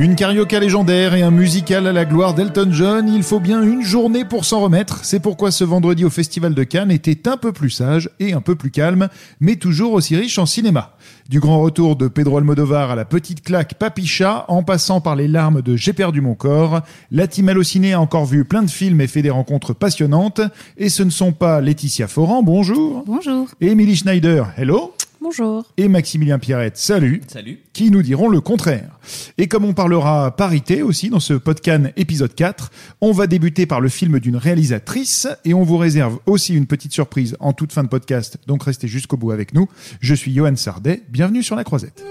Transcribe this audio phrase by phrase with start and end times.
[0.00, 3.82] Une carioca légendaire et un musical à la gloire d'Elton John, il faut bien une
[3.82, 5.04] journée pour s'en remettre.
[5.04, 8.40] C'est pourquoi ce vendredi au Festival de Cannes était un peu plus sage et un
[8.40, 9.10] peu plus calme,
[9.40, 10.96] mais toujours aussi riche en cinéma.
[11.28, 15.28] Du grand retour de Pedro Almodovar à la petite claque Papicha, en passant par les
[15.28, 16.80] larmes de J'ai perdu mon corps,
[17.10, 20.40] la team Allociné a encore vu plein de films et fait des rencontres passionnantes.
[20.78, 23.04] Et ce ne sont pas Laetitia Foran, bonjour.
[23.06, 23.48] Bonjour.
[23.60, 24.94] Et Emily Schneider, hello.
[25.22, 25.66] Bonjour.
[25.76, 27.20] Et Maximilien Pierrette, salut.
[27.28, 27.60] Salut.
[27.74, 28.98] Qui nous diront le contraire.
[29.36, 32.70] Et comme on parlera parité aussi dans ce podcast épisode 4,
[33.02, 36.92] on va débuter par le film d'une réalisatrice et on vous réserve aussi une petite
[36.92, 39.68] surprise en toute fin de podcast, donc restez jusqu'au bout avec nous.
[40.00, 42.02] Je suis Johan Sardet, bienvenue sur la croisette.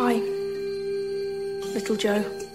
[0.00, 0.22] Hi,
[1.74, 2.47] little Joe.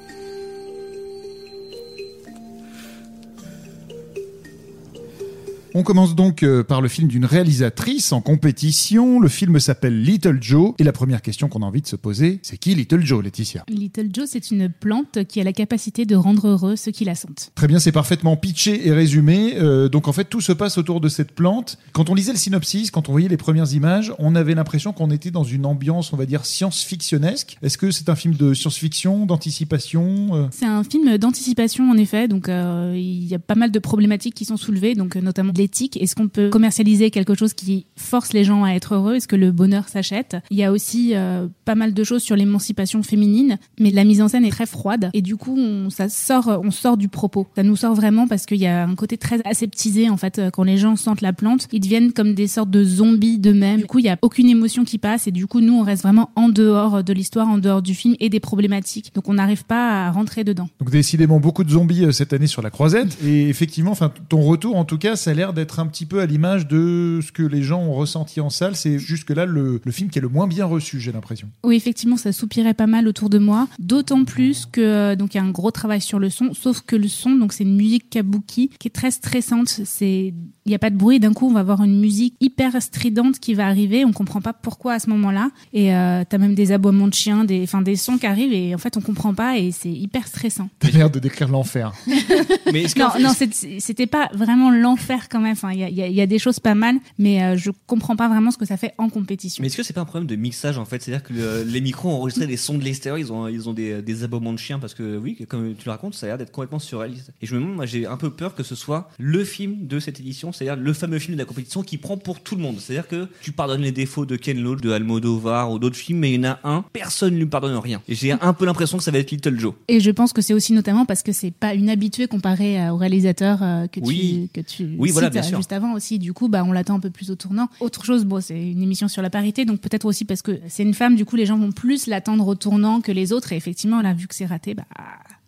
[5.75, 9.19] On commence donc euh, par le film d'une réalisatrice en compétition.
[9.19, 10.75] Le film s'appelle Little Joe.
[10.77, 13.65] Et la première question qu'on a envie de se poser, c'est qui Little Joe, Laetitia?
[13.67, 17.15] Little Joe, c'est une plante qui a la capacité de rendre heureux ceux qui la
[17.15, 17.51] sentent.
[17.55, 19.55] Très bien, c'est parfaitement pitché et résumé.
[19.55, 21.79] Euh, donc en fait, tout se passe autour de cette plante.
[21.91, 25.09] Quand on lisait le synopsis, quand on voyait les premières images, on avait l'impression qu'on
[25.09, 27.57] était dans une ambiance, on va dire, science-fictionnesque.
[27.63, 30.47] Est-ce que c'est un film de science-fiction, d'anticipation euh?
[30.51, 34.35] C'est un film d'anticipation en effet, donc euh, il y a pas mal de problématiques
[34.35, 35.95] qui sont soulevées, donc notamment l'éthique.
[36.01, 39.15] Est-ce qu'on peut commercialiser quelque chose qui force les gens à être heureux?
[39.15, 40.35] Est-ce que le bonheur s'achète?
[40.51, 44.21] Il y a aussi euh, pas mal de choses sur l'émancipation féminine, mais la mise
[44.21, 47.47] en scène est très froide et du coup on, sort, on sort du propos.
[47.55, 50.37] Ça nous sort vraiment parce qu'il y a un côté très aseptisé en fait.
[50.39, 53.81] euh, Quand les gens sentent la plante, ils deviennent comme des sortes de zombies d'eux-mêmes.
[53.81, 56.03] Du coup, il y a aucune émotion qui passe et du coup nous on reste
[56.03, 59.11] vraiment en dehors de l'histoire, en dehors du film et des problématiques.
[59.15, 60.67] Donc on n'arrive pas à rentrer dedans.
[60.79, 63.17] Donc décidément beaucoup de zombies euh, cette année sur la croisette.
[63.23, 63.93] Et effectivement,
[64.27, 67.19] ton retour en tout cas, ça a l'air d'être un petit peu à l'image de
[67.21, 68.75] ce que les gens ont ressenti en salle.
[68.75, 71.49] C'est jusque-là le, film qui est le moins bien reçu, j'ai l'impression.
[71.63, 73.67] Oui, effectivement, ça soupirait pas mal autour de moi.
[73.79, 76.95] D'autant plus que euh, donc y a un gros travail sur le son, sauf que
[76.95, 79.67] le son, donc c'est une musique kabuki qui est très stressante.
[79.67, 80.33] C'est
[80.65, 81.19] il y a pas de bruit.
[81.19, 84.05] D'un coup, on va avoir une musique hyper stridente qui va arriver.
[84.05, 85.49] On comprend pas pourquoi à ce moment-là.
[85.73, 88.73] Et euh, t'as même des aboiements de chiens, des enfin des sons qui arrivent et
[88.73, 90.69] en fait on comprend pas et c'est hyper stressant.
[90.79, 91.93] T'as l'air de décrire l'enfer.
[92.71, 95.51] Mais Non, non, c'est- c'était pas vraiment l'enfer quand même.
[95.53, 97.57] Enfin, il y a, il y a- y a des choses pas mal, mais euh,
[97.57, 99.61] je comprends pas vraiment ce que ça fait en compétition.
[99.61, 101.01] mais est-ce que c'est pas un problème de mixage en fait?
[101.01, 103.73] C'est-à-dire que le- les micros ont enregistré des sons de l'extérieur, ils ont ils ont
[103.73, 106.37] des, des aboiements de chiens parce que oui, comme tu le racontes, ça a l'air
[106.37, 107.31] d'être complètement surréaliste.
[107.41, 109.99] Et je me demande, moi j'ai un peu peur que ce soit le film de
[109.99, 112.77] cette édition, c'est-à-dire le fameux film de la compétition qui prend pour tout le monde.
[112.79, 116.31] C'est-à-dire que tu pardonnes les défauts de Ken Loach, de Almodovar ou d'autres films, mais
[116.33, 118.01] il y en a un, personne ne lui pardonne rien.
[118.07, 119.73] Et j'ai un peu l'impression que ça va être Little Joe.
[119.87, 122.91] Et je pense que c'est aussi notamment parce que c'est pas une habituée comparé euh,
[122.93, 124.49] au réalisateur euh, que Oui.
[124.53, 125.57] tu que tu Oui, voilà, cites, bien euh, sûr.
[125.57, 126.19] juste avant aussi.
[126.19, 127.67] Du coup, bah on l'attend un peu plus au tournant.
[127.79, 130.83] Autre chose, bon, c'est une émission sur la parité, donc peut-être aussi parce que c'est
[130.83, 131.15] une femme.
[131.15, 133.53] Du coup, les gens vont plus l'attendre au tournant que les autres.
[133.53, 134.85] Et effectivement, là, vu que c'est raté, bah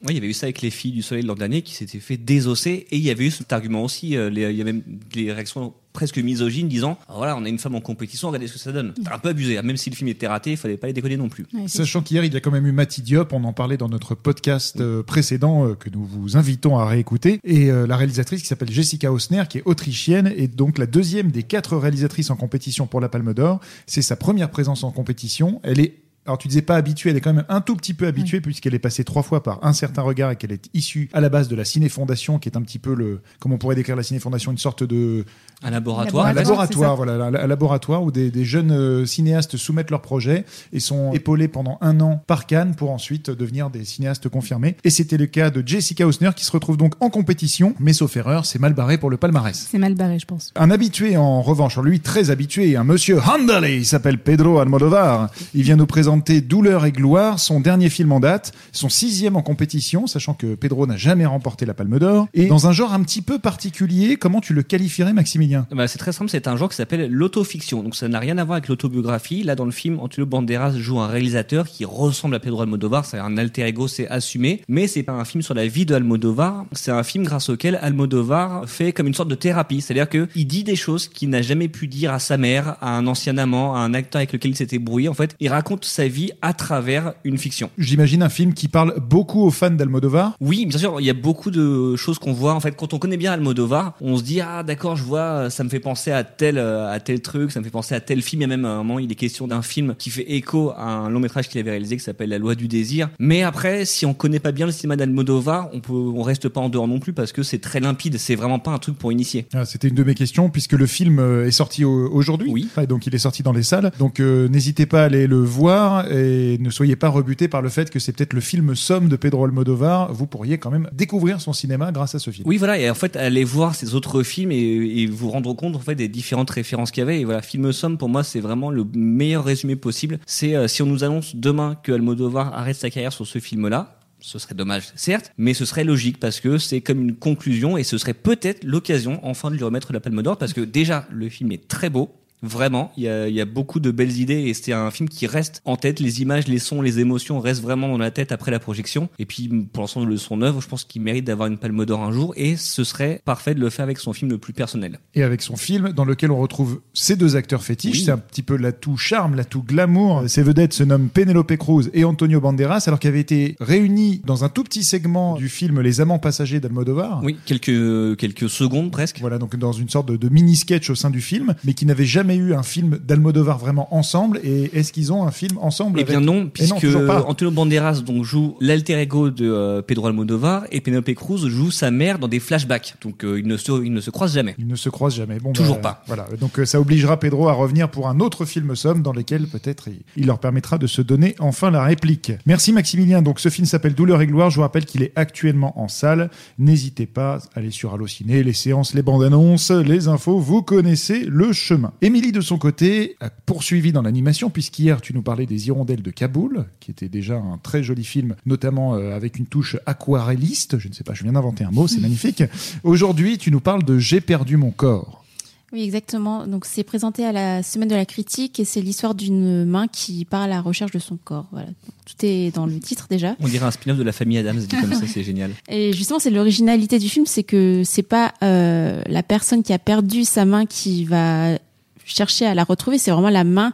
[0.06, 2.00] Oui, il y avait eu ça avec les filles du soleil l'an dernier qui s'étaient
[2.00, 4.66] fait désosser et il y avait eu cet argument aussi, euh, les- il y a
[4.66, 4.82] même
[5.14, 8.54] des réactions presque misogynes disant Ah, voilà on a une femme en compétition regardez ce
[8.54, 9.62] que ça donne c'est un peu abusé hein.
[9.62, 12.02] même si le film était raté il fallait pas les déconner non plus ouais, Sachant
[12.02, 14.82] qu'hier, il y a quand même eu Mati Diop, on en parlait dans notre podcast
[14.82, 18.72] euh, précédent euh, que nous vous invitons à réécouter, et euh, la réalisatrice qui s'appelle
[18.72, 23.00] Jessica Hausner, qui est autrichienne, et donc la deuxième des quatre réalisatrices en compétition pour
[23.00, 23.62] la Palme d'Or.
[23.88, 25.62] C'est sa première présence en compétition.
[25.64, 25.94] Elle est
[26.25, 28.74] alors tu disais pas habituée, elle est quand même un tout petit peu habituée puisqu'elle
[28.74, 31.47] est passée trois fois par un certain regard et qu'elle est issue à la base
[31.47, 34.02] de la Ciné Fondation, qui est un petit peu le, comment on pourrait décrire la
[34.02, 35.24] Ciné Fondation, une sorte de
[35.64, 40.02] un laboratoire un Laboratoire, voilà, un laboratoire où des, des jeunes euh, cinéastes soumettent leurs
[40.02, 44.78] projets et sont épaulés pendant un an par Cannes pour ensuite devenir des cinéastes confirmés.
[44.84, 48.18] Et c'était le cas de Jessica Hausner qui se retrouve donc en compétition, mais sauf
[48.18, 49.68] erreur, c'est mal barré pour le palmarès.
[49.72, 50.52] c'est mal barré, je pense.
[50.56, 55.30] Un habitué en revanche, lui très habitué, un monsieur Handale, il s'appelle Pedro Almodovar.
[55.53, 59.41] Il vient nous présenter Douleur et gloire, son dernier film en date, son sixième en
[59.41, 62.28] compétition, sachant que Pedro n'a jamais remporté la Palme d'Or.
[62.34, 65.67] Et dans un genre un petit peu particulier, comment tu le qualifierais, Maximilien?
[65.72, 67.84] Bah, c'est très simple, c'est un genre qui s'appelle l'autofiction.
[67.84, 69.44] Donc ça n'a rien à voir avec l'autobiographie.
[69.44, 73.06] Là, dans le film, Antonio Banderas joue un réalisateur qui ressemble à Pedro Almodovar.
[73.06, 74.62] C'est un alter ego, c'est assumé.
[74.67, 76.66] Mais c'est pas un film sur la vie de Almodovar.
[76.72, 79.82] C'est un film grâce auquel Almodovar fait comme une sorte de thérapie.
[79.82, 82.97] C'est-à-dire que il dit des choses qu'il n'a jamais pu dire à sa mère, à
[82.97, 85.09] un ancien amant, à un acteur avec lequel il s'était brouillé.
[85.09, 87.69] En fait, il raconte sa vie à travers une fiction.
[87.78, 90.35] J'imagine un film qui parle beaucoup aux fans d'Almodovar.
[90.41, 92.53] Oui, bien sûr, il y a beaucoup de choses qu'on voit.
[92.53, 95.63] En fait, quand on connaît bien Almodovar, on se dit ah d'accord, je vois, ça
[95.63, 98.41] me fait penser à tel à tel truc, ça me fait penser à tel film.
[98.41, 100.84] Il y a même un moment, il est question d'un film qui fait écho à
[100.90, 103.09] un long métrage qu'il avait réalisé qui s'appelle La Loi du désir.
[103.19, 106.61] Mais après, si on connaît pas bien le cinéma d'Almodovar, on peut, on reste pas
[106.61, 108.17] en dehors non plus parce que c'est très limpide.
[108.17, 109.46] C'est vraiment pas un truc pour initier.
[109.53, 112.49] Ah, C'était une de mes questions puisque le film euh, est sorti au- aujourd'hui.
[112.52, 112.67] Oui.
[112.87, 113.91] Donc il est sorti dans les salles.
[113.99, 115.95] Donc euh, n'hésitez pas à aller le voir.
[116.09, 119.16] Et ne soyez pas rebutés par le fait que c'est peut-être le film somme de
[119.16, 120.12] Pedro Almodovar.
[120.14, 122.47] Vous pourriez quand même découvrir son cinéma grâce à ce film.
[122.47, 125.76] Oui, voilà, et en fait, allez voir ces autres films et, et vous rendre compte
[125.76, 127.22] en fait des différentes références qu'il y avait.
[127.22, 130.20] Et voilà, Film Somme, pour moi, c'est vraiment le meilleur résumé possible.
[130.26, 134.00] C'est euh, si on nous annonce demain que Almodovar arrête sa carrière sur ce film-là,
[134.20, 137.84] ce serait dommage, certes, mais ce serait logique parce que c'est comme une conclusion et
[137.84, 141.30] ce serait peut-être l'occasion enfin de lui remettre la Palme d'Or parce que déjà le
[141.30, 142.12] film est très beau.
[142.46, 145.09] Vraiment, il y a, il y a beaucoup de belles idées et c'est un film
[145.09, 146.00] qui reste en tête.
[146.00, 149.09] Les images, les sons, les émotions restent vraiment dans la tête après la projection.
[149.20, 152.03] Et puis, pour l'ensemble de son œuvre, je pense qu'il mérite d'avoir une palme d'or
[152.03, 155.00] un jour et ce serait parfait de le faire avec son film le plus personnel.
[155.14, 158.03] Et avec son film dans lequel on retrouve ces deux acteurs fétiches, Oui.
[158.06, 160.24] c'est un petit peu l'atout charme, l'atout glamour.
[160.28, 164.44] Ces vedettes se nomment Penelope Cruz et Antonio Banderas, alors qu'ils avaient été réunis dans
[164.44, 167.22] un tout petit segment du film Les Amants passagers d'Almodovar.
[167.24, 169.20] Oui, quelques, quelques secondes presque.
[169.20, 172.06] Voilà, donc dans une sorte de, de mini-sketch au sein du film, mais qui n'avaient
[172.06, 174.40] jamais eu un film d'Almodovar vraiment ensemble.
[174.43, 176.85] Et est-ce qu'ils ont un film ensemble Eh avec- bien non, puisque.
[177.28, 181.91] Antonio Banderas donc joue l'alter ego de euh, Pedro Almodovar et Penelope Cruz joue sa
[181.91, 182.96] mère dans des flashbacks.
[183.02, 184.55] Donc euh, ils ne se ils ne se croisent jamais.
[184.58, 185.40] Ils ne se croisent jamais.
[185.40, 186.03] Bon, Toujours bah, pas.
[186.08, 186.28] Voilà.
[186.40, 189.88] Donc euh, ça obligera Pedro à revenir pour un autre film somme dans lequel peut-être
[189.88, 192.31] il, il leur permettra de se donner enfin la réplique.
[192.46, 193.22] Merci Maximilien.
[193.22, 194.49] Donc ce film s'appelle Douleur et gloire.
[194.49, 196.29] Je vous rappelle qu'il est actuellement en salle.
[196.59, 200.40] N'hésitez pas à aller sur Allociné, les séances, les bandes annonces, les infos.
[200.40, 201.91] Vous connaissez le chemin.
[202.16, 206.12] Émilie de son côté a poursuivi dans l'animation puisqu'hier tu nous parlais des Hirondelles de
[206.12, 210.79] Kaboul, qui était déjà un très joli film, notamment euh, avec une touche aquarelliste.
[210.79, 212.41] Je ne sais pas, je viens d'inventer un mot, c'est magnifique.
[212.85, 215.26] Aujourd'hui, tu nous parles de J'ai perdu mon corps.
[215.73, 216.47] Oui, exactement.
[216.47, 220.23] Donc, c'est présenté à la semaine de la critique et c'est l'histoire d'une main qui
[220.23, 221.47] part à la recherche de son corps.
[221.52, 221.67] Voilà.
[221.67, 223.35] Donc, tout est dans le titre déjà.
[223.41, 225.52] On dirait un spin-off de la famille Adams dit comme ça, c'est génial.
[225.67, 229.79] Et justement, c'est l'originalité du film, c'est que c'est pas euh, la personne qui a
[229.79, 231.58] perdu sa main qui va
[232.05, 233.73] chercher à la retrouver, c'est vraiment la main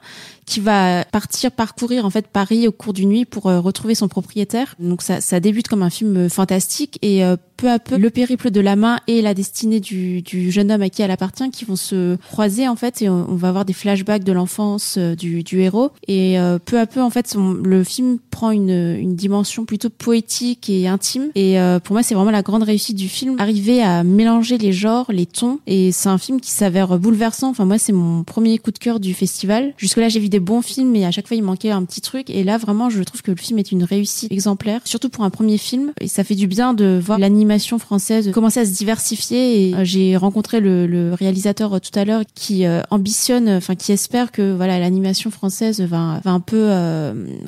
[0.51, 4.09] qui va partir parcourir en fait Paris au cours d'une nuit pour euh, retrouver son
[4.09, 4.75] propriétaire.
[4.79, 8.09] Donc ça, ça débute comme un film euh, fantastique et euh, peu à peu le
[8.09, 11.49] périple de la main et la destinée du, du jeune homme à qui elle appartient
[11.51, 15.15] qui vont se croiser en fait et on, va avoir des flashbacks de l'enfance euh,
[15.15, 15.91] du, du héros.
[16.09, 20.87] Et peu à peu en fait le film prend une, une dimension plutôt poétique et
[20.87, 21.29] intime.
[21.35, 25.05] Et pour moi c'est vraiment la grande réussite du film arriver à mélanger les genres
[25.09, 25.59] les tons.
[25.67, 27.49] Et c'est un film qui s'avère bouleversant.
[27.49, 29.73] Enfin moi c'est mon premier coup de cœur du festival.
[29.77, 32.01] Jusque là j'ai vu des bons films mais à chaque fois il manquait un petit
[32.01, 32.29] truc.
[32.29, 35.29] Et là vraiment je trouve que le film est une réussite exemplaire surtout pour un
[35.29, 35.93] premier film.
[36.01, 39.69] Et ça fait du bien de voir l'animation française commencer à se diversifier.
[39.69, 43.91] Et euh, j'ai rencontré le, réalisateur euh, tout à l'heure qui euh, ambitionne enfin qui
[43.91, 46.69] espère que voilà l'animation française va, un peu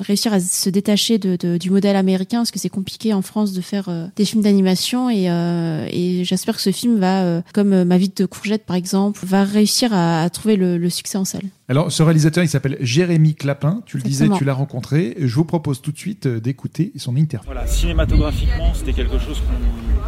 [0.00, 3.88] réussir à se détacher du modèle américain parce que c'est compliqué en France de faire
[4.16, 5.10] des films d'animation.
[5.10, 9.90] Et, j'espère que ce film va comme Ma vie de courgette par exemple va réussir
[9.92, 11.44] à, trouver le succès en salle.
[11.68, 13.82] Alors, ce réalisateur, il s'appelle Jérémy Clapin.
[13.86, 15.16] Tu le disais, tu l'as rencontré.
[15.18, 17.46] Je vous propose tout de suite euh, d'écouter son interview.
[17.46, 19.42] Voilà, cinématographiquement, c'était quelque chose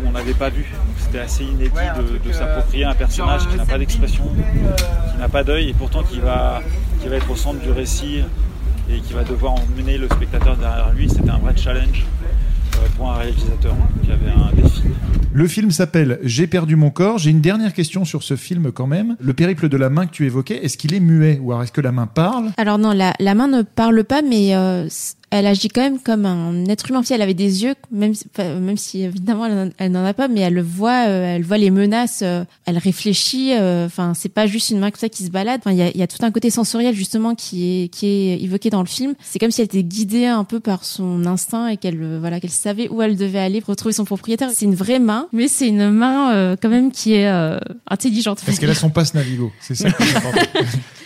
[0.03, 0.67] qu'on n'avait pas vu.
[0.99, 4.25] C'était assez inédit de, de s'approprier un personnage qui n'a pas d'expression,
[5.13, 6.63] qui n'a pas d'œil et pourtant qui va,
[7.01, 8.23] qui va être au centre du récit
[8.91, 11.09] et qui va devoir emmener le spectateur derrière lui.
[11.09, 12.27] C'était un vrai challenge euh,
[12.97, 14.83] pour un réalisateur qui avait un défi.
[15.33, 17.19] Le film s'appelle J'ai perdu mon corps.
[17.19, 19.17] J'ai une dernière question sur ce film quand même.
[19.21, 21.73] Le périple de la main que tu évoquais, est-ce qu'il est muet ou alors est-ce
[21.73, 22.51] que la main parle?
[22.57, 24.87] Alors non, la, la main ne parle pas, mais euh,
[25.39, 27.03] elle agit quand même comme un être humain.
[27.03, 30.29] Si elle avait des yeux, même même si évidemment elle, n'en- elle n'en a pas,
[30.29, 33.53] mais elle le voit, euh, elle voit les menaces, euh, elle réfléchit.
[33.55, 35.61] euh, Enfin, c'est pas juste une main comme ça qui se balade.
[35.63, 38.07] Enfin, il y a, il y a tout un côté sensoriel justement qui est qui
[38.07, 39.15] est évoqué dans le film.
[39.23, 42.51] C'est comme si elle était guidée un peu par son instinct et qu'elle voilà qu'elle
[42.51, 44.51] savait où elle devait aller pour retrouver son propriétaire.
[44.53, 48.41] C'est une vraie main, mais c'est une main euh, quand même qui est euh, intelligente.
[48.49, 49.89] Est-ce qu'elle a son passe Navigo C'est ça.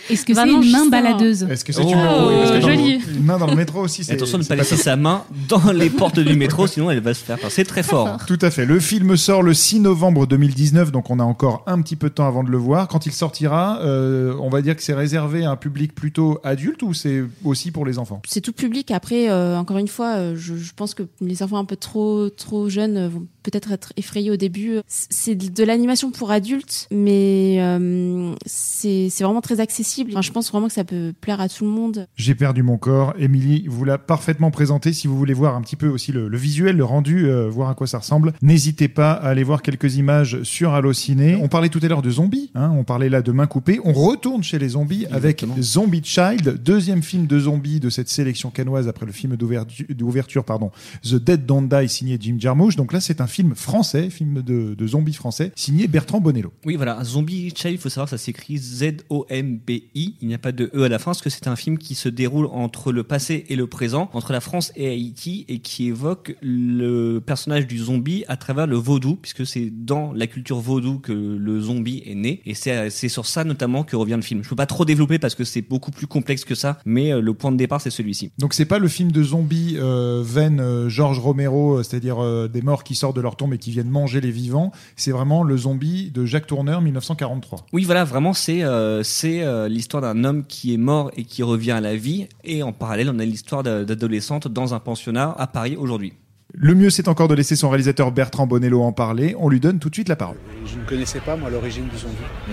[0.09, 2.99] Est-ce que c'est une main baladeuse Est-ce que c'est Oh, une main le- joli.
[3.15, 4.13] Une main dans le métro aussi, c'est.
[4.13, 7.13] Attention de ne pas laisser sa main dans les portes du métro, sinon elle va
[7.13, 7.37] se faire.
[7.49, 8.17] C'est très fort.
[8.27, 8.65] Tout à fait.
[8.65, 12.13] Le film sort le 6 novembre 2019, donc on a encore un petit peu de
[12.15, 12.87] temps avant de le voir.
[12.87, 16.81] Quand il sortira, euh, on va dire que c'est réservé à un public plutôt adulte
[16.83, 18.21] ou c'est aussi pour les enfants?
[18.27, 18.91] C'est tout public.
[18.91, 22.29] Après, euh, encore une fois, euh, je, je pense que les enfants un peu trop
[22.29, 24.79] trop jeunes vont peut-être être effrayés au début.
[24.87, 30.11] C'est de l'animation pour adultes, mais euh, c'est vraiment très accessible.
[30.11, 32.07] Enfin, je pense vraiment que ça peut plaire à tout le monde.
[32.15, 33.13] J'ai perdu mon corps.
[33.17, 34.93] Émilie vous l'a parfaitement présenté.
[34.93, 37.69] Si vous voulez voir un petit peu aussi le, le visuel, le rendu, euh, voir
[37.69, 41.35] à quoi ça ressemble, n'hésitez pas à aller voir quelques images sur Allociné.
[41.41, 42.51] On parlait tout à l'heure de zombies.
[42.55, 43.79] Hein, on parlait là de main coupée.
[43.83, 45.45] On retourne chez les zombies avec.
[45.59, 50.43] Zombie Child, deuxième film de zombies de cette sélection canoise après le film d'ouvertu- d'ouverture,
[50.43, 50.71] pardon,
[51.03, 52.75] The Dead Don't Die signé Jim Jarmusch.
[52.75, 56.53] Donc là, c'est un film français, film de, de zombies français, signé Bertrand Bonello.
[56.65, 60.15] Oui, voilà, Zombie Child, il faut savoir que ça s'écrit Z-O-M-B-I.
[60.21, 61.95] Il n'y a pas de E à la fin, parce que c'est un film qui
[61.95, 65.87] se déroule entre le passé et le présent, entre la France et Haïti, et qui
[65.87, 70.99] évoque le personnage du zombie à travers le vaudou, puisque c'est dans la culture vaudou
[70.99, 72.41] que le zombie est né.
[72.45, 74.43] Et c'est sur ça notamment que revient le film.
[74.43, 77.21] Je peux pas trop développer parce que c'est beaucoup plus complexe que ça, mais euh,
[77.21, 78.31] le point de départ, c'est celui-ci.
[78.37, 82.47] Donc c'est pas le film de zombies euh, veine euh, George Romero, euh, c'est-à-dire euh,
[82.47, 84.71] des morts qui sortent de leur tombe et qui viennent manger les vivants.
[84.95, 87.65] C'est vraiment le zombie de Jacques Tourneur 1943.
[87.73, 91.43] Oui, voilà, vraiment, c'est euh, c'est euh, l'histoire d'un homme qui est mort et qui
[91.43, 92.27] revient à la vie.
[92.43, 96.13] Et en parallèle, on a l'histoire d'a- d'adolescente dans un pensionnat à Paris aujourd'hui.
[96.53, 99.35] Le mieux, c'est encore de laisser son réalisateur Bertrand Bonello en parler.
[99.39, 100.35] On lui donne tout de suite la parole.
[100.65, 102.15] Je ne connaissais pas, moi, l'origine du zombie.
[102.47, 102.51] Mm.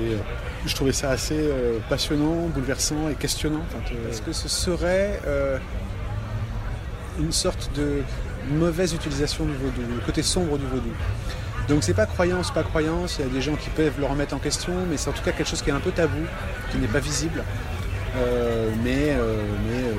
[0.00, 0.16] Et euh,
[0.64, 3.60] je trouvais ça assez euh, passionnant, bouleversant et questionnant.
[4.10, 5.58] Est-ce que ce serait euh,
[7.20, 7.98] une sorte de
[8.52, 10.90] mauvaise utilisation du vaudou, le côté sombre du vaudou
[11.68, 14.34] donc c'est pas croyance, pas croyance, il y a des gens qui peuvent le remettre
[14.34, 16.20] en question, mais c'est en tout cas quelque chose qui est un peu tabou,
[16.70, 17.42] qui n'est pas visible.
[18.16, 19.94] Euh, mais euh, mais euh,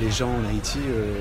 [0.00, 1.14] les gens en Haïti euh,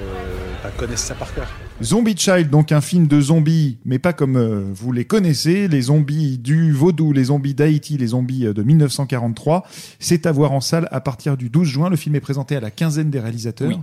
[0.63, 1.47] bah, connaissent ça par cœur.
[1.81, 5.83] Zombie Child, donc un film de zombies, mais pas comme euh, vous les connaissez, les
[5.83, 9.65] zombies du vaudou, les zombies d'Haïti, les zombies euh, de 1943.
[9.99, 11.89] C'est à voir en salle à partir du 12 juin.
[11.89, 13.69] Le film est présenté à la quinzaine des réalisateurs.
[13.69, 13.79] Oui.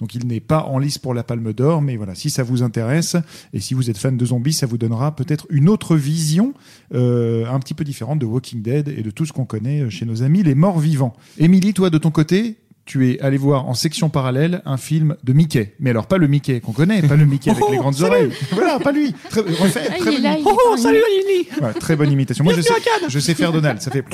[0.00, 2.62] Donc il n'est pas en lice pour la Palme d'Or, mais voilà, si ça vous
[2.62, 3.16] intéresse
[3.52, 6.52] et si vous êtes fan de zombies, ça vous donnera peut-être une autre vision,
[6.94, 9.90] euh, un petit peu différente de Walking Dead et de tout ce qu'on connaît euh,
[9.90, 11.14] chez nos amis les morts vivants.
[11.38, 15.32] Émilie, toi de ton côté, tu es allé voir en section parallèle un film de
[15.32, 15.74] Mickey.
[15.80, 18.10] Mais alors pas le Mickey qu'on connaît, pas le Mickey avec Oh, les grandes salut
[18.10, 18.30] oreilles.
[18.52, 19.14] Voilà, pas lui.
[19.30, 20.98] Très, refait, Ah, très bonne là, Oh, salut
[21.62, 22.44] Ouais, très bonne imitation.
[22.44, 22.74] Moi, je sais,
[23.08, 23.80] je sais faire Donald.
[23.80, 24.04] Ça fait.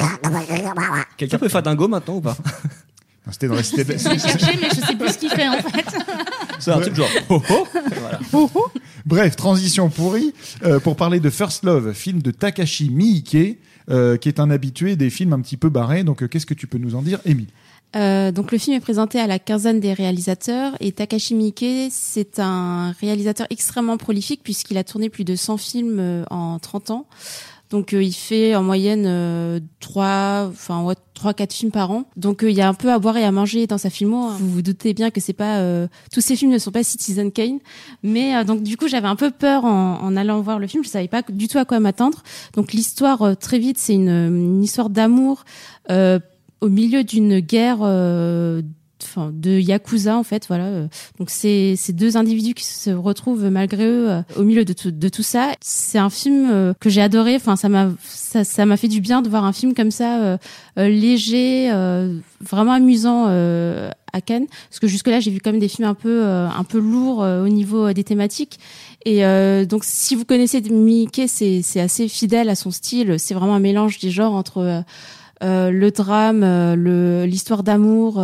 [1.17, 2.37] Quelqu'un peut faire dingo maintenant ou pas?
[3.31, 5.31] C'était dans la cité de la- Je l'ai cherché, mais je sais plus ce qu'il
[5.31, 5.85] fait en fait.
[6.59, 7.09] C'est un truc genre.
[7.31, 7.67] Oh, oh.
[7.99, 8.19] Voilà.
[9.07, 10.33] Bref, transition pourrie
[10.65, 13.59] euh, pour parler de First Love, film de Takashi Miike,
[13.91, 16.05] euh, qui est un habitué des films un petit peu barrés.
[16.05, 17.47] Donc, euh, qu'est-ce que tu peux nous en dire, Émile?
[17.97, 22.39] Euh, donc le film est présenté à la quinzaine des réalisateurs et Takashi Miike, c'est
[22.39, 27.07] un réalisateur extrêmement prolifique puisqu'il a tourné plus de 100 films en 30 ans.
[27.71, 32.05] Donc euh, il fait en moyenne euh, trois, enfin trois quatre films par an.
[32.17, 34.17] Donc euh, il y a un peu à boire et à manger dans sa filmo.
[34.17, 34.37] hein.
[34.41, 35.63] Vous vous doutez bien que c'est pas
[36.13, 37.61] tous ces films ne sont pas Citizen Kane,
[38.03, 40.83] mais donc du coup j'avais un peu peur en, en allant voir le film.
[40.83, 42.23] Je savais pas du tout à quoi m'attendre.
[42.55, 45.45] Donc l'histoire très vite c'est une, une histoire d'amour
[45.89, 48.63] au milieu d'une guerre euh,
[49.33, 50.89] de yakuza en fait voilà Euh,
[51.19, 54.91] donc c'est ces deux individus qui se retrouvent malgré eux euh, au milieu de tout,
[54.91, 55.53] de tout ça.
[55.61, 57.37] C'est un film euh, que j'ai adoré.
[57.37, 60.19] Enfin ça m'a ça ça m'a fait du bien de voir un film comme ça
[60.21, 60.39] euh,
[60.77, 64.47] léger euh, vraiment amusant à Cannes.
[64.69, 67.19] Parce que jusque là j'ai vu quand même des films un peu un peu lourds
[67.19, 68.59] au niveau des thématiques.
[69.05, 73.17] Et euh, donc si vous connaissez Mickey c'est assez fidèle à son style.
[73.19, 74.83] C'est vraiment un mélange des genres entre
[75.43, 76.45] euh, le drame,
[77.25, 78.23] l'histoire d'amour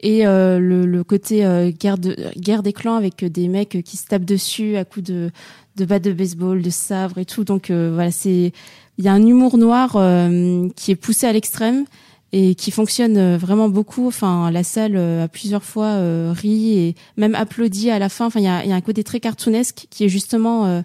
[0.00, 3.82] et euh, le, le côté euh, guerre de guerre des clans avec euh, des mecs
[3.84, 5.30] qui se tapent dessus à coups de
[5.76, 7.44] de battes de baseball, de sabre et tout.
[7.44, 8.52] Donc euh, voilà, c'est
[8.98, 11.84] il y a un humour noir euh, qui est poussé à l'extrême
[12.32, 14.06] et qui fonctionne euh, vraiment beaucoup.
[14.06, 18.26] Enfin, la salle euh, a plusieurs fois euh, ri et même applaudi à la fin.
[18.26, 20.82] Enfin, il y a, y a un côté très cartoonesque qui est justement euh,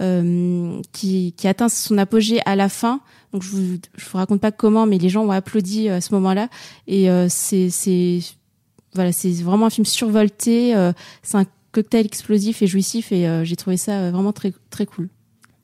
[0.00, 3.00] euh, qui, qui atteint son apogée à la fin.
[3.32, 6.00] Donc je vous je vous raconte pas comment, mais les gens ont applaudi euh, à
[6.00, 6.48] ce moment-là
[6.86, 8.20] et euh, c'est c'est
[8.94, 10.74] voilà c'est vraiment un film survolté.
[10.76, 10.92] euh,
[11.22, 14.86] c'est un cocktail explosif et jouissif et euh, j'ai trouvé ça euh, vraiment très très
[14.86, 15.08] cool.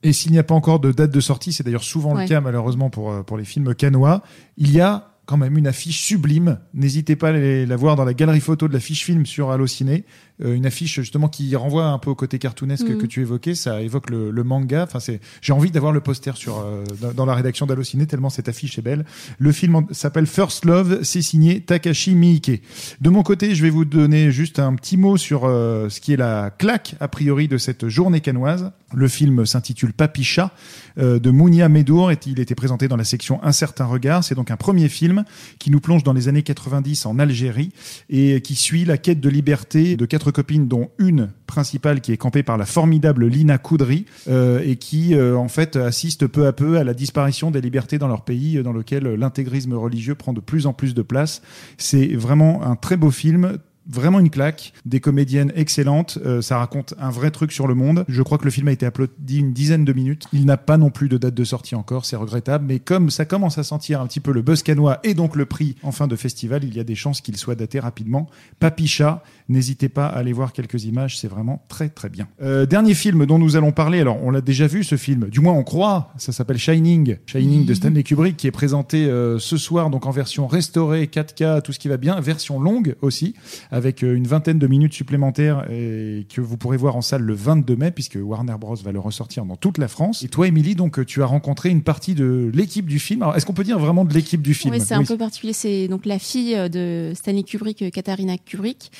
[0.03, 2.41] Et s'il n'y a pas encore de date de sortie, c'est d'ailleurs souvent le cas
[2.41, 4.21] malheureusement pour, pour les films canois,
[4.57, 6.59] il y a quand même une affiche sublime.
[6.75, 9.49] N'hésitez pas à les- la voir dans la galerie photo de la fiche film sur
[9.49, 10.05] Allociné.
[10.43, 12.97] Euh, une affiche justement qui renvoie un peu au côté cartoonesque Mhm.
[12.97, 13.55] que tu évoquais.
[13.55, 14.83] Ça évoque le, le manga.
[14.83, 18.29] Enfin, c'est, j'ai envie d'avoir le poster sur euh, dans, dans la rédaction d'Allociné tellement
[18.29, 19.05] cette affiche est belle.
[19.39, 20.99] Le film s'appelle First Love.
[21.03, 22.61] C'est signé Takashi Miike.
[22.99, 26.11] De mon côté, je vais vous donner juste un petit mot sur euh, ce qui
[26.11, 28.71] est la claque a priori de cette journée canoise.
[28.93, 30.51] Le film s'intitule Papicha
[30.97, 34.23] euh, de Mounia Medour et il était présenté dans la section Un certain regard.
[34.23, 35.23] C'est donc un premier film
[35.59, 37.71] qui nous plonge dans les années 90 en Algérie
[38.09, 42.43] et qui suit la quête de liberté de copines, dont une principale qui est campée
[42.43, 46.77] par la formidable Lina Koudry euh, et qui euh, en fait assiste peu à peu
[46.77, 50.41] à la disparition des libertés dans leur pays, euh, dans lequel l'intégrisme religieux prend de
[50.41, 51.41] plus en plus de place.
[51.77, 56.93] C'est vraiment un très beau film vraiment une claque, des comédiennes excellentes, euh, ça raconte
[56.99, 58.05] un vrai truc sur le monde.
[58.07, 60.25] Je crois que le film a été applaudi une dizaine de minutes.
[60.33, 63.25] Il n'a pas non plus de date de sortie encore, c'est regrettable, mais comme ça
[63.25, 66.07] commence à sentir un petit peu le buzz canois et donc le prix en fin
[66.07, 68.27] de festival, il y a des chances qu'il soit daté rapidement.
[68.59, 72.27] Papicha, n'hésitez pas à aller voir quelques images, c'est vraiment très très bien.
[72.41, 75.39] Euh, dernier film dont nous allons parler, alors on l'a déjà vu ce film, du
[75.39, 79.57] moins on croit, ça s'appelle Shining, Shining de Stanley Kubrick qui est présenté euh, ce
[79.57, 83.35] soir donc en version restaurée 4K, tout ce qui va bien, version longue aussi
[83.75, 87.33] avec euh, une vingtaine de minutes supplémentaires et que vous pourrez voir en salle le
[87.33, 90.23] 22 mai puisque Warner Bros va le ressortir dans toute la France.
[90.23, 93.21] Et toi Émilie, donc tu as rencontré une partie de l'équipe du film.
[93.23, 95.51] Alors est-ce qu'on peut dire vraiment de l'équipe du film Oui, c'est un peu particulier.
[95.51, 98.91] C'est donc la fille euh, de Stanley Kubrick, euh, Katharina Kubrick,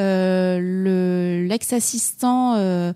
[0.00, 2.56] euh, le l'ex-assistant.
[2.56, 2.92] Euh,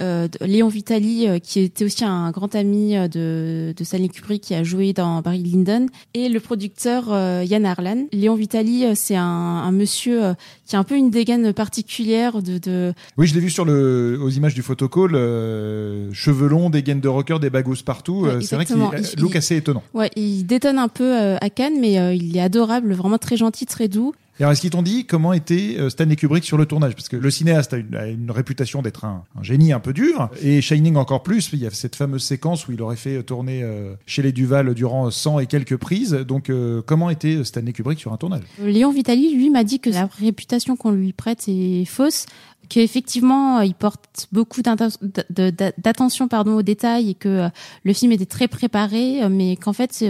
[0.00, 4.42] euh, Léon Vitali, euh, qui était aussi un grand ami euh, de, de Stanley Kubrick,
[4.42, 8.06] qui a joué dans Barry Lyndon, et le producteur euh, Yann Arlan.
[8.12, 10.34] Léon Vitali, euh, c'est un, un monsieur euh,
[10.66, 14.18] qui a un peu une dégaine particulière de, de Oui, je l'ai vu sur le,
[14.20, 18.22] aux images du photocall, euh, cheveux longs, des gaines de rocker, des bagos partout.
[18.22, 19.82] Ouais, c'est vrai qu'il look il- assez étonnant.
[19.94, 23.36] ouais, il détonne un peu euh, à Cannes, mais euh, il est adorable, vraiment très
[23.36, 24.14] gentil, très doux.
[24.40, 26.94] Alors, est-ce qu'ils t'ont dit comment était euh, Stanley Kubrick sur le tournage?
[26.94, 30.96] Parce que le cinéaste a une, réputation d'être un, génie un peu dur, et Shining
[30.96, 31.50] encore plus.
[31.52, 34.74] Il y a cette fameuse séquence où il aurait fait tourner euh, chez les Duval
[34.74, 36.12] durant 100 et quelques prises.
[36.12, 38.42] Donc, euh, comment était Stanley Kubrick sur un tournage?
[38.60, 42.26] Léon Vitali, lui, m'a dit que la réputation qu'on lui prête est fausse,
[42.68, 47.48] qu'effectivement, euh, il porte beaucoup d'attention pardon aux détails et que euh,
[47.84, 50.04] le film était très préparé, euh, mais qu'en fait,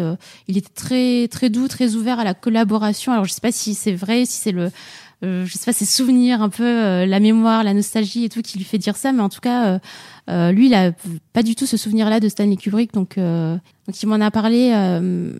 [0.48, 3.12] il était très très doux, très ouvert à la collaboration.
[3.12, 4.70] Alors, je sais pas si c'est vrai, si c'est le
[5.22, 8.58] euh, je sais pas, ses souvenirs, un peu la mémoire, la nostalgie et tout qui
[8.58, 9.78] lui fait dire ça, mais en tout cas,
[10.28, 10.92] lui, il a
[11.32, 14.72] pas du tout ce souvenir-là de Stanley Kubrick, donc donc il m'en a parlé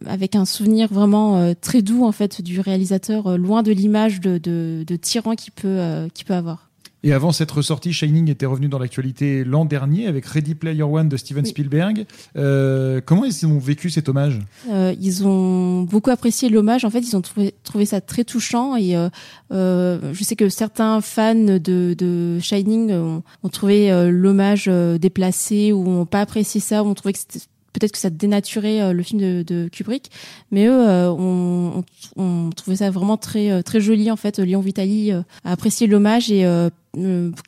[0.07, 4.85] avec un souvenir vraiment très doux en fait du réalisateur, loin de l'image de, de,
[4.87, 6.71] de tyran qu'il peut qu'il peut avoir.
[7.07, 11.11] Et avant cette ressortie, Shining était revenu dans l'actualité l'an dernier avec Ready Player One
[11.11, 11.51] de Steven Oui.
[11.51, 12.07] Spielberg.
[12.35, 14.41] Euh, comment ils ont vécu cet hommage?
[14.71, 16.87] Euh, ils ont beaucoup apprécié l'hommage.
[16.87, 18.75] En fait, ils ont trouvé, trouvé ça très touchant.
[18.77, 19.11] Et euh,
[19.53, 24.97] euh, je sais que certains fans de, de Shining ont, ont trouvé euh, l'hommage euh,
[24.97, 28.95] déplacé ou ont pas apprécié ça, ou ont trouvé que c'était peut-être que ça dénaturait
[28.95, 30.09] le film de, de Kubrick,
[30.53, 31.85] mais eux euh, ont,
[32.17, 34.39] ont, ont trouvé ça vraiment très très joli en fait.
[34.39, 36.71] Léon Vitali a apprécié l'hommage et euh,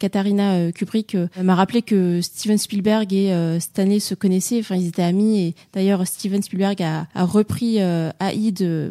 [0.01, 4.77] Katharina euh, Kubrick euh, m'a rappelé que Steven Spielberg et euh, Stanley se connaissaient, enfin
[4.77, 8.91] ils étaient amis et d'ailleurs Steven Spielberg a, repris euh, AI de,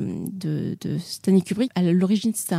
[1.00, 1.72] Stanley Kubrick.
[1.76, 2.56] À l'origine c'était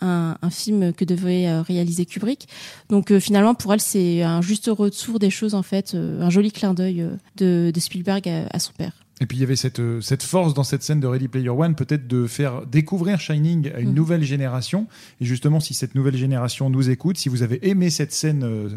[0.00, 2.48] un, film que devait euh, réaliser Kubrick.
[2.88, 6.30] Donc euh, finalement pour elle c'est un juste retour des choses en fait, euh, un
[6.30, 8.92] joli clin d'œil euh, de, Spielberg à son père.
[9.22, 11.50] Et puis il y avait cette, euh, cette force dans cette scène de Ready Player
[11.50, 13.94] One, peut-être de faire découvrir Shining à une Mhm.
[13.94, 14.86] nouvelle génération.
[15.20, 18.68] Et justement, si cette nouvelle génération nous écoute, si vous avez aimé cette scène euh,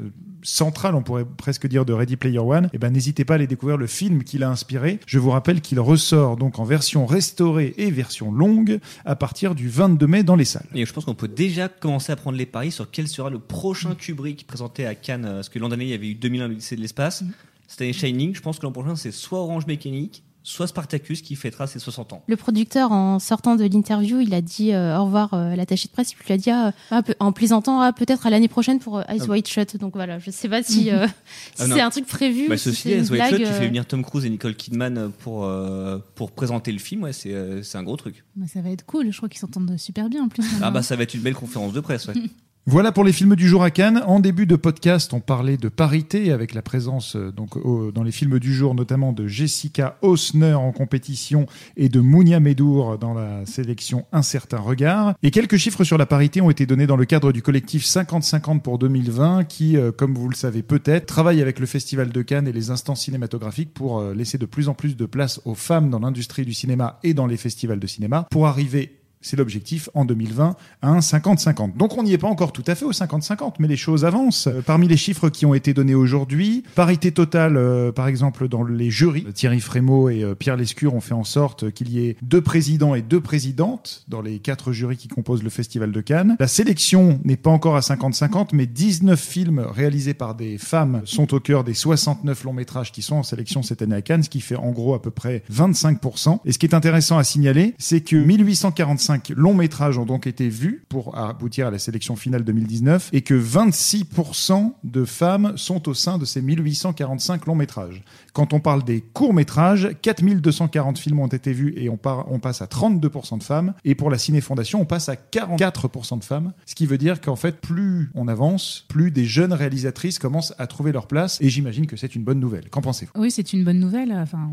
[0.41, 3.47] centrale, on pourrait presque dire, de Ready Player One, eh ben, n'hésitez pas à aller
[3.47, 4.99] découvrir le film qui l'a inspiré.
[5.05, 9.69] Je vous rappelle qu'il ressort donc en version restaurée et version longue à partir du
[9.69, 10.67] 22 mai dans les salles.
[10.75, 13.39] Et je pense qu'on peut déjà commencer à prendre les paris sur quel sera le
[13.39, 15.23] prochain Kubrick présenté à Cannes.
[15.25, 17.23] euh, Parce que l'an dernier, il y avait eu 2001 l'Odyssée de l'espace.
[17.67, 18.35] C'était Shining.
[18.35, 22.13] Je pense que l'an prochain, c'est soit Orange Mécanique, soit Spartacus qui fêtera ses 60
[22.13, 22.23] ans.
[22.27, 25.87] Le producteur, en sortant de l'interview, il a dit euh, au revoir euh, à l'attaché
[25.87, 26.11] de presse.
[26.11, 28.97] Il lui a dit ah, ah, peu- en plaisantant ah, peut-être à l'année prochaine pour
[28.97, 29.31] euh, Eyes Ah.
[29.31, 29.77] Wide Shut.
[29.77, 31.07] Donc voilà, je sais pas si, euh,
[31.55, 32.49] si Ah c'est un truc prévu.
[32.49, 35.11] Bah, si ceci White Shot blague, qui fait euh, venir Tom Cruise et Nicole Kidman
[35.19, 38.23] pour, euh, pour présenter le film, ouais, c'est euh, c'est un gros truc.
[38.35, 39.11] Bah, ça va être cool.
[39.11, 40.43] Je crois qu'ils s'entendent super bien en plus.
[40.61, 42.07] Ah bah ça va être une belle conférence de presse.
[42.07, 42.15] Ouais.
[42.65, 44.01] Voilà pour les films du jour à Cannes.
[44.07, 47.57] En début de podcast, on parlait de parité avec la présence euh, donc
[47.93, 51.45] dans les films du jour notamment de Jessica Hausner en compétition
[51.75, 55.15] et de Mounia Medour dans la sélection Un certain regard.
[55.23, 58.61] Et quelques chiffres sur la parité ont été donnés dans le cadre du collectif 50-50
[58.61, 62.47] pour 2020 qui, euh, comme vous le savez peut-être, travaille avec le Festival de Cannes
[62.47, 65.89] et les instances cinématographiques pour euh, laisser de plus en plus de place aux femmes
[65.89, 70.05] dans l'industrie du cinéma et dans les festivals de cinéma pour arriver c'est l'objectif en
[70.05, 71.75] 2020 à un 50-50.
[71.77, 74.47] Donc on n'y est pas encore tout à fait au 50-50, mais les choses avancent.
[74.47, 78.63] Euh, parmi les chiffres qui ont été donnés aujourd'hui, parité totale, euh, par exemple dans
[78.63, 82.17] les jurys, Thierry Frémaux et euh, Pierre Lescure ont fait en sorte qu'il y ait
[82.21, 86.35] deux présidents et deux présidentes dans les quatre jurys qui composent le Festival de Cannes.
[86.39, 91.33] La sélection n'est pas encore à 50-50, mais 19 films réalisés par des femmes sont
[91.33, 94.29] au cœur des 69 longs métrages qui sont en sélection cette année à Cannes, ce
[94.29, 96.39] qui fait en gros à peu près 25%.
[96.45, 100.27] Et ce qui est intéressant à signaler, c'est que 1845 45 longs métrages ont donc
[100.27, 105.87] été vus pour aboutir à la sélection finale 2019 et que 26% de femmes sont
[105.87, 108.03] au sein de ces 1845 longs métrages.
[108.33, 112.65] Quand on parle des courts métrages, 4240 films ont été vus et on, passe à
[112.65, 113.73] 32% de femmes.
[113.85, 116.53] Et pour la Ciné Fondation, on passe à 44% de femmes.
[116.65, 120.67] Ce qui veut dire qu'en fait, plus on avance, plus des jeunes réalisatrices commencent à
[120.67, 121.39] trouver leur place.
[121.41, 122.69] Et j'imagine que c'est une bonne nouvelle.
[122.69, 123.11] Qu'en pensez-vous?
[123.15, 124.11] Oui, c'est une bonne nouvelle.
[124.13, 124.51] Enfin,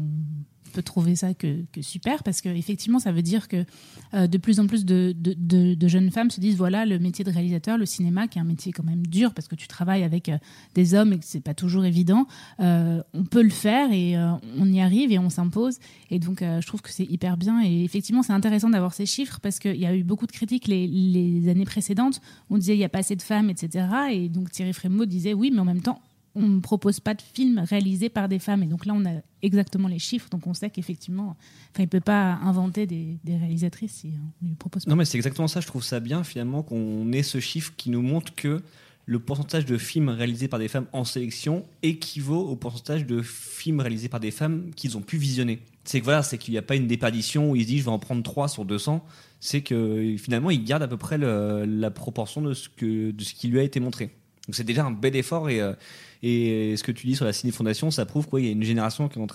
[0.71, 3.65] peut trouver ça que, super parce que effectivement, ça veut dire que
[4.15, 5.15] euh, de plus en plus de,
[5.89, 8.73] jeunes femmes se disent voilà, le métier de réalisateur, le cinéma, qui est un métier
[8.73, 10.39] quand même dur parce que tu travailles avec euh,
[10.75, 12.27] des hommes et que c'est pas toujours évident,
[12.61, 14.17] euh, on peut le faire et
[14.59, 15.79] on y arrive et on s'impose.
[16.11, 17.63] Et donc, je trouve que c'est hyper bien.
[17.65, 20.69] Et effectivement, c'est intéressant d'avoir ces chiffres parce qu'il y a eu beaucoup de critiques
[20.69, 22.21] les, les années précédentes.
[22.51, 23.87] On disait il n'y a pas assez de femmes, etc.
[24.11, 26.01] Et donc Thierry Frémaux disait oui, mais en même temps,
[26.35, 28.63] on ne propose pas de films réalisés par des femmes.
[28.63, 30.29] Et donc là, on a exactement les chiffres.
[30.31, 31.37] Donc on sait qu'effectivement,
[31.79, 34.13] il ne peut pas inventer des, réalisatrices si
[34.43, 34.91] on lui propose pas.
[34.91, 35.61] Non, mais c'est exactement ça.
[35.61, 38.63] Je trouve ça bien finalement qu'on ait ce chiffre qui nous montre que
[39.07, 43.81] le pourcentage de films réalisés par des femmes en sélection équivaut au pourcentage de films
[43.81, 45.61] réalisés par des femmes qu'ils ont pu visionner.
[45.85, 47.91] C'est voilà, c'est qu'il n'y a pas une déperdition où ils se disent je vais
[47.91, 49.05] en prendre 3 sur 200.
[49.41, 53.35] C'est que finalement, ils gardent à peu près la proportion de ce, que, de ce
[53.35, 54.11] qui lui a été montré.
[54.51, 55.75] Donc c'est déjà un bel effort et, euh,
[56.25, 58.65] et ce que tu dis sur la Ciné Fondation, ça prouve qu'il y a une
[58.65, 59.29] génération qui est en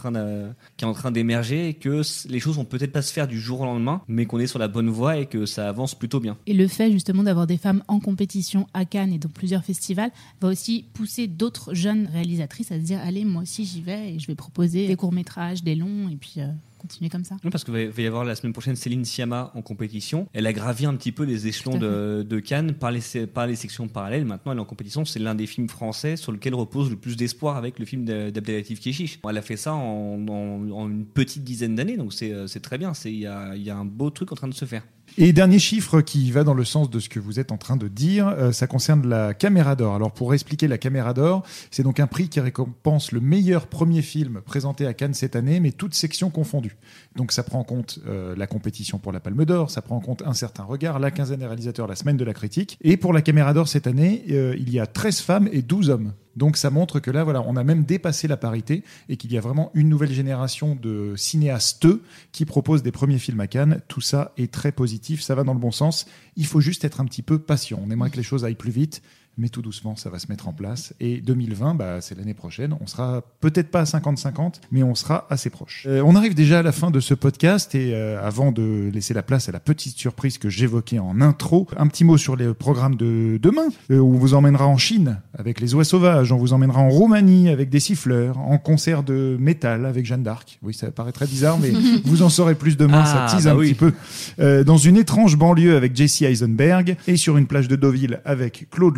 [0.94, 4.02] train d'émerger et que les choses vont peut-être pas se faire du jour au lendemain,
[4.10, 6.38] mais qu'on est sur la bonne voie et que ça avance plutôt bien.
[6.48, 10.12] Et le fait justement d'avoir des femmes en compétition à Cannes et dans plusieurs festivals
[10.42, 14.20] va aussi pousser d'autres jeunes réalisatrices à se dire allez, moi aussi j'y vais et
[14.20, 16.48] je vais proposer des courts-métrages, des longs et puis euh,
[16.88, 17.36] continuer comme ça.
[17.44, 20.28] Oui, parce qu'il va va y avoir la semaine prochaine Céline Sciamma en compétition.
[20.34, 23.56] Elle a gravi un petit peu les échelons de, de Cannes par les, par les
[23.56, 24.26] sections parallèles.
[24.26, 25.06] Maintenant, elle est en compétition.
[25.06, 28.30] C'est l'un des films français sur lequel repose le plus d'espoir avec le film de-
[28.30, 29.20] d'Abdelatif Keshish.
[29.28, 32.78] Elle a fait ça en, en- en une petite dizaine d'années, donc c'est c'est très
[32.78, 32.94] bien.
[32.94, 34.84] C'est- Il y a, il y a un beau truc en train de se faire.
[35.18, 37.78] Et dernier chiffre qui va dans le sens de ce que vous êtes en train
[37.78, 39.96] de dire, euh, ça concerne la Caméra d'Or.
[39.96, 44.02] Alors pour expliquer la Caméra d'Or, c'est donc un prix qui récompense le meilleur premier
[44.02, 46.76] film présenté à Cannes cette année, mais toutes sections confondues.
[47.16, 50.02] Donc ça prend en compte euh, la compétition pour la Palme d'Or, ça prend en
[50.02, 52.78] compte un certain regard, la quinzaine des réalisateurs, la semaine de la critique.
[52.82, 55.92] Et pour la Caméra d'Or cette année, euh, il y a 13 femmes et 12
[55.92, 56.12] hommes.
[56.36, 59.38] Donc ça montre que là, voilà, on a même dépassé la parité et qu'il y
[59.38, 61.88] a vraiment une nouvelle génération de cinéastes
[62.32, 63.82] qui proposent des premiers films à Cannes.
[63.88, 66.06] Tout ça est très positif, ça va dans le bon sens.
[66.36, 67.80] Il faut juste être un petit peu patient.
[67.86, 69.02] On aimerait que les choses aillent plus vite,
[69.38, 70.94] mais tout doucement, ça va se mettre en place.
[71.00, 72.76] Et 2020, bah, c'est l'année prochaine.
[72.80, 75.86] On sera peut-être pas à 50-50, mais on sera assez proche.
[75.88, 79.14] Euh, on arrive déjà à la fin de ce podcast et euh, avant de laisser
[79.14, 82.54] la place à la petite surprise que j'évoquais en intro, un petit mot sur les
[82.54, 83.68] programmes de demain.
[83.92, 87.50] Euh, on vous emmènera en Chine avec les oies sauvages, on vous emmènera en Roumanie
[87.50, 90.60] avec des siffleurs, en concert de métal avec Jeanne d'Arc.
[90.64, 91.72] Oui, ça paraît très bizarre, mais
[92.06, 93.04] vous en saurez plus demain.
[93.06, 93.74] Ah, ça tease bah un oui.
[93.74, 93.92] petit
[94.38, 94.64] peu.
[94.64, 98.98] Dans une étrange banlieue avec Jesse Eisenberg et sur une plage de Deauville avec Claude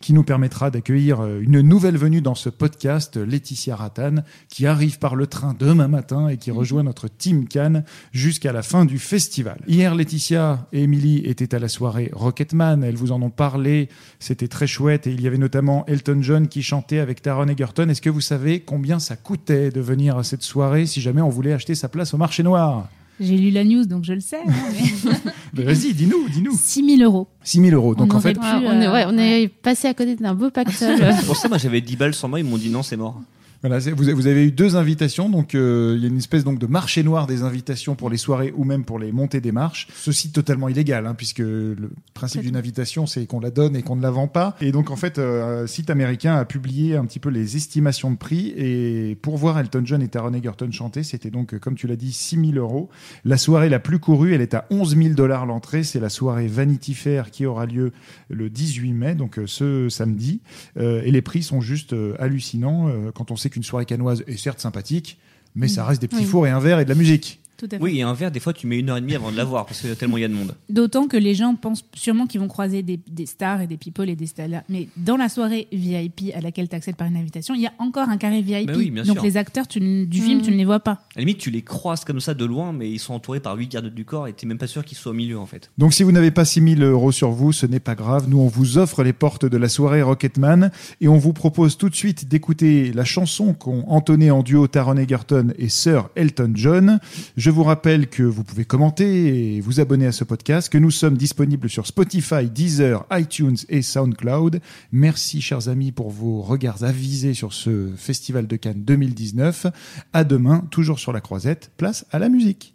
[0.00, 4.16] Qui nous permettra d'accueillir euh, une nouvelle venue dans ce podcast, Laetitia Rattan,
[4.48, 8.62] qui arrive par le train demain matin et qui rejoint notre team Cannes jusqu'à la
[8.62, 9.60] fin du festival.
[9.68, 12.82] Hier, Laetitia et Emily étaient à la soirée Rocketman.
[12.82, 13.88] Elles vous en ont parlé.
[14.18, 17.88] C'était très chouette et il y avait notamment Elton John qui chantait avec Taron Egerton.
[17.88, 21.28] Est-ce que vous savez combien ça coûtait de venir à cette soirée si jamais on
[21.28, 22.88] voulait acheter sa place au marché noir?
[23.20, 24.38] J'ai lu la news donc je le sais.
[24.46, 24.50] hein,
[25.54, 26.52] mais Vas-y, dis-nous, dis-nous.
[26.56, 27.28] 6 000 euros.
[27.44, 27.94] 6 000 euros.
[27.94, 30.16] Donc On en fait, pu, Ouais, on est, euh, ouais, on est passé à côté
[30.16, 30.96] d'un beau pactole.
[31.18, 32.40] C'est pour ça, moi, j'avais 10 balles sur moi.
[32.40, 33.20] Ils m'ont dit non, c'est mort.
[33.62, 36.66] Voilà, vous, avez eu deux invitations, donc euh, il y a une espèce donc de
[36.66, 39.88] marché noir des invitations pour les soirées ou même pour les montées des marches.
[39.94, 43.96] Ceci totalement illégal, hein, puisque le principe d'une invitation c'est qu'on la donne et qu'on
[43.96, 44.56] ne la vend pas.
[44.60, 48.10] Et donc en fait, euh, un site américain a publié un petit peu les estimations
[48.10, 51.86] de prix et pour voir Elton John et Taron Egerton chanter, c'était donc comme tu
[51.86, 52.88] l'as dit 6 000 euros.
[53.24, 55.82] La soirée la plus courue, elle est à 11 000 dollars l'entrée.
[55.82, 57.92] C'est la soirée Vanity Fair qui aura lieu
[58.30, 60.40] le 18 mai, donc euh, ce samedi.
[60.78, 64.24] Euh, et les prix sont juste euh, hallucinants euh, quand on sait qu'une soirée canoise
[64.26, 65.18] est certes sympathique,
[65.54, 66.26] mais ça reste des petits Oui.
[66.28, 67.39] fours et un verre et de la musique.
[67.60, 67.82] Tout à fait.
[67.82, 69.66] Oui, et un verre, des fois, tu mets une heure et demie avant de l'avoir
[69.66, 70.54] parce qu'il y a tellement il y a de monde.
[70.70, 74.08] D'autant que les gens pensent sûrement qu'ils vont croiser des, des stars et des people
[74.08, 74.62] et des stars.
[74.70, 77.72] Mais dans la soirée VIP à laquelle tu accèdes par une invitation, il y a
[77.78, 78.66] encore un carré VIP.
[78.68, 80.42] Bah oui, bien Donc les acteurs tu ne- du film, Mm.
[80.42, 80.92] tu ne les vois pas.
[80.92, 83.56] À la limite, tu les croises comme ça de loin, mais ils sont entourés par
[83.56, 85.70] huit gardes du corps et t'es même pas sûr qu'ils soient au milieu en fait.
[85.76, 88.26] Donc si vous n'avez pas 6 000 euros sur vous, ce n'est pas grave.
[88.30, 90.70] Nous, on vous offre les portes de la soirée Rocketman
[91.02, 94.96] et on vous propose tout de suite d'écouter la chanson qu'ont entonné en duo Taron
[94.96, 96.98] Egerton et Sir Elton John.
[97.36, 100.90] Je vous rappelle que vous pouvez commenter et vous abonner à ce podcast, que nous
[100.90, 104.60] sommes disponibles sur Spotify, Deezer, iTunes et SoundCloud.
[104.92, 109.66] Merci, chers amis, pour vos regards avisés sur ce Festival de Cannes 2019.
[110.12, 111.70] À demain, toujours sur la croisette.
[111.76, 112.74] Place à la musique.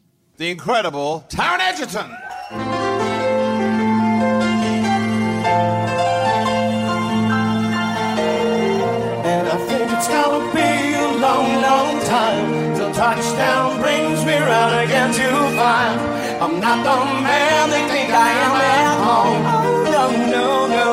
[15.66, 16.00] Find
[16.44, 16.96] I'm not the
[17.28, 19.44] man they think I am at home.
[19.56, 20.48] Oh, no, no,
[20.78, 20.90] no.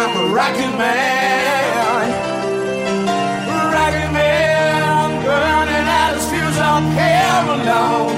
[0.00, 2.06] I'm a rocket man.
[3.76, 6.60] Rocket man, burning out his fuse
[7.00, 8.16] here alone.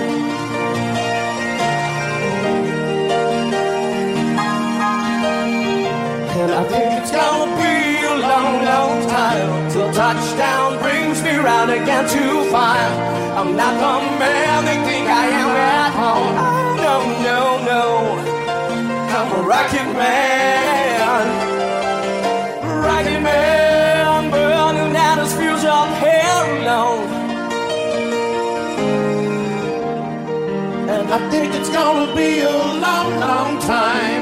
[6.40, 7.76] And I think it's gonna be
[8.14, 11.11] a long, long time till touchdown brings
[11.42, 12.94] me round again to find
[13.38, 16.34] I'm not the man they think I am at home.
[16.86, 16.96] No,
[17.28, 17.82] no, no.
[19.16, 21.26] I'm a rocket man.
[22.84, 27.08] Rocket man, burning out his fuse up here alone.
[30.94, 34.21] And I think it's gonna be a long, long time.